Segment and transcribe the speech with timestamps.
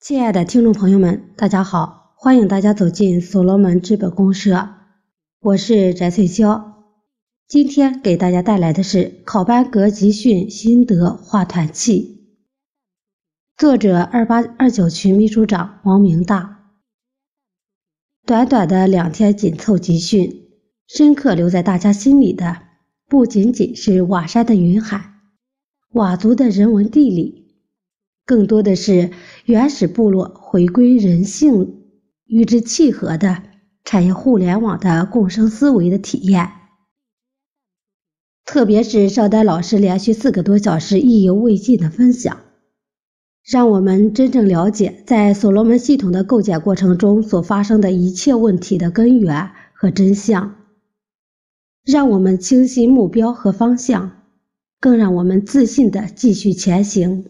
[0.00, 4.70] 亲爱的听众朋友们，大家好，欢迎大家走进所罗门资本公社，
[5.40, 6.72] 我是翟翠霄。
[7.46, 12.30] 今天给大家带来的是考班格集训心得化团气，
[13.58, 16.70] 作者二八二九群秘书长王明大。
[18.24, 20.48] 短短的两天紧凑集训，
[20.88, 22.56] 深刻留在大家心里的
[23.06, 25.12] 不仅仅是瓦山的云海，
[25.92, 27.39] 佤族的人文地理。
[28.30, 29.10] 更多的是
[29.44, 31.82] 原始部落回归人性、
[32.26, 33.42] 与之契合的
[33.82, 36.48] 产业互联网的共生思维的体验。
[38.44, 42.38] 特别是邵丹老师连续四个多小时意犹未尽的分享，
[43.44, 50.54] 让我们真正了解在所罗门系统的构建过程中所发生的一切问题的根源和真相，
[51.84, 54.22] 让我们清晰目标和方向，
[54.78, 57.24] 更让我们自信的继续前行。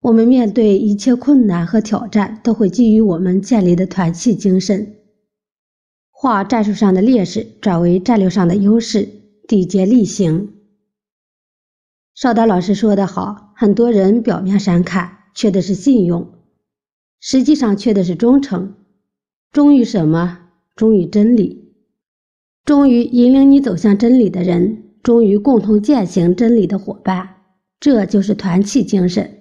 [0.00, 4.94] 我们面对一切困难和挑战，都会基于我们建立的团气精神，
[6.10, 9.08] 化战术上的劣势转为战略上的优势，
[9.48, 10.52] 缔结力行。
[12.14, 16.32] 邵丹老师说得好，很多人表面上看缺的是信用，
[17.20, 18.74] 实际上缺的是忠诚。
[19.50, 20.40] 忠于什么？
[20.76, 21.74] 忠于真理，
[22.64, 27.36] 忠于引领你走向真理的人，忠于共同践行真理的伙伴。
[27.80, 29.37] 这就是团气精神。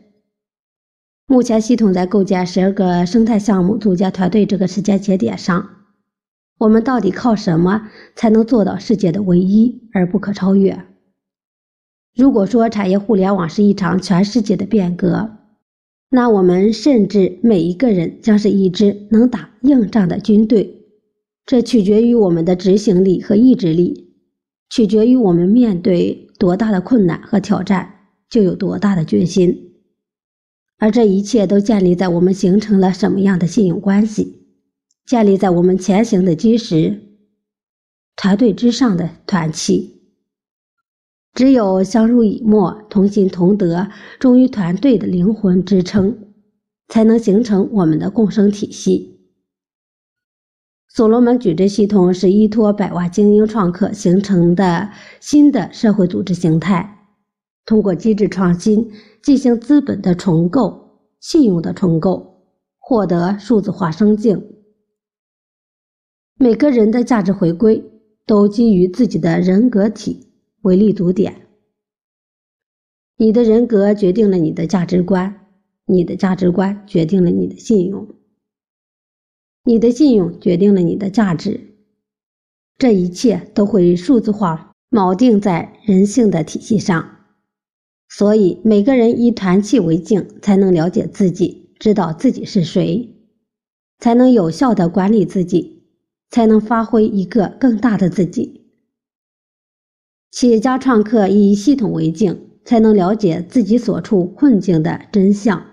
[1.30, 5.70] 目前系统在构建十二个生态项目组建团队这个时间节点上，
[6.58, 10.86] 我们到底靠什么才能做到世界的唯一而不可超越？
[12.16, 15.31] 如果说产业互联网是一场全世界的变革，
[16.09, 20.86] 那我们甚至每一个人将是一支能打硬仗的军队。
[21.45, 24.14] 这取决于我们的执行力和意志力，
[24.70, 27.95] 取决于我们面对多大的困难和挑战
[28.30, 29.66] 就有多大的决心。
[30.80, 34.45] 而这一切都建立在我们形成了什么样的信用关系，
[35.06, 37.02] 建立在我们前行的基石——
[38.15, 39.95] 团队之上的团契。
[41.33, 43.89] 只有相濡以沫、同心同德、
[44.20, 46.33] 忠于团队的灵魂支撑，
[46.87, 49.20] 才能形成我们的共生体系。
[50.89, 54.89] 所罗门矩阵系统是依托百万精英创客形成的
[55.20, 56.96] 新的社会组织形态。
[57.67, 58.89] 通过机制创新
[59.22, 62.48] 进行资本的重构、信用的重构，
[62.80, 64.42] 获得数字化生境。
[66.39, 67.83] 每个人的价值回归
[68.26, 71.48] 都基于自己的人格体为立足点。
[73.17, 75.48] 你的人格决定了你的价值观，
[75.88, 78.08] 你的价值观决定了你的信用，
[79.66, 81.76] 你的信用决定了你的价值。
[82.78, 87.17] 这一切都会数字化锚定在人性的体系上。
[88.09, 93.13] 所以，每个人以团气为镜，才能了解自己，知道自己是谁，
[93.99, 95.83] 才能有效的管理自己，
[96.29, 98.65] 才能发挥一个更大的自己。
[100.31, 105.65] 企业家创客以系统为镜，才能了解自己所处困境的真相，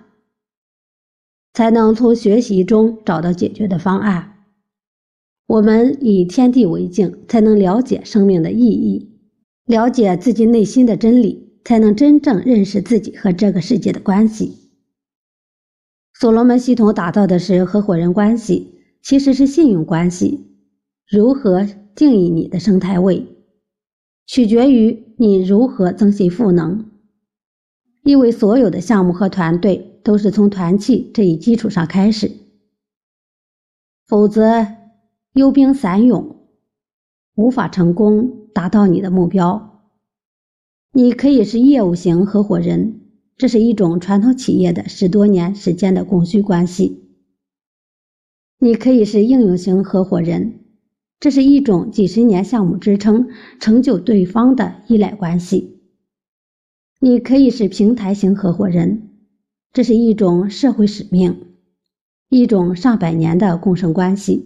[1.53, 4.45] 才能从学习中找到解决的方案。
[5.47, 9.21] 我们以天地为镜，才能了解生命的意义，
[9.67, 11.44] 了解自己内心的真理。
[11.65, 14.71] 才能真正认识自己和这个世界的关系。
[16.13, 20.51] 所罗门系统打造的是合伙人关系，其实是信用关系。
[21.09, 21.67] 如何
[21.97, 23.27] 定义你的生态位，
[24.27, 26.91] 取决于你如何增信赋能。
[28.03, 32.31] 因为所有的项目和团队都是从团契这一基础上开始，
[34.07, 34.67] 否则
[35.33, 36.37] 忧兵散勇，
[37.35, 39.74] 无法成功达到你的目标。
[40.97, 43.01] 你可以是业务型合伙人，
[43.37, 47.01] 这是一种传统企业的十多年时间的供需关系；
[48.61, 50.61] 你可以是应用型合伙人，
[51.19, 53.27] 这是一种几十年项目支撑
[53.59, 55.81] 成就对方的依赖关系；
[57.01, 59.09] 你可以是平台型合伙人，
[59.73, 61.49] 这是一种社会使命，
[62.29, 64.45] 一种上百年的共生关系；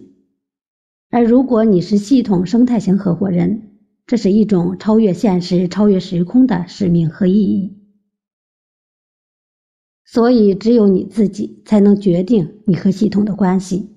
[1.11, 3.68] 而如果你是系统生态型合伙人，
[4.09, 7.77] 这是一种超越现实、超越时空的使命和意义，
[10.03, 13.87] 所以只有你自己才能决定你和系统的关系。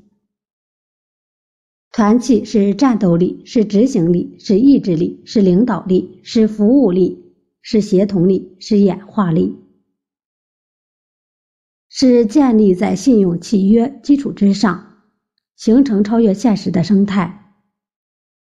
[1.93, 7.33] 团气是战斗力，是执行力，是意志力，是领导力，是服务力，
[7.63, 9.57] 是协同力，是演化力，
[11.89, 14.99] 是建立在信用契约基础之上，
[15.57, 17.55] 形成超越现实的生态，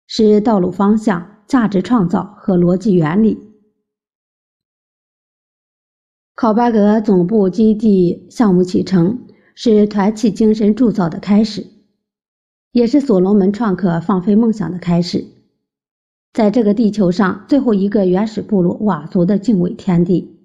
[0.07, 1.32] 是道路方向。
[1.47, 3.37] 价值创造和逻辑原理。
[6.35, 11.67] 考巴格总部基地项目启程，是团契精神铸造的开始，
[12.71, 15.25] 也是所罗门创客放飞梦想的开始。
[16.33, 20.39] 在这个地球上最后一个原始部落佤族的敬畏天地、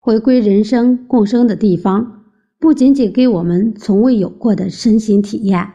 [0.00, 2.24] 回归人生共生的地方，
[2.58, 5.70] 不仅仅给我们从未有过的身心体验，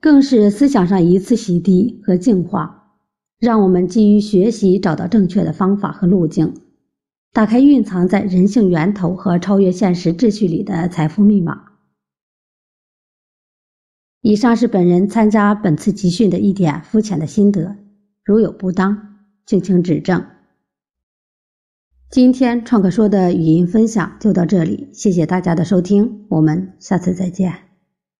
[0.00, 2.83] 更是思想上一次洗涤和净化，
[3.38, 6.54] 让我们基于学习找到正确的方法和路径，
[7.32, 11.72] 打开蕴藏在人性源头和超越现实秩序里的财富密码。
[14.22, 17.76] 以上是本人参加本次集训的一点肤浅的心得。
[18.24, 20.24] 如有不当，敬请指正。
[22.08, 27.73] 今天创客说的语音分享就到这里，谢谢大家的收听，我们下次再见。